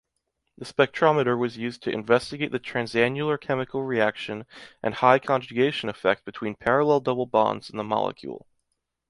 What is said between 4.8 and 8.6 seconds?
and high conjugation effect between parallel double bonds in the molecule.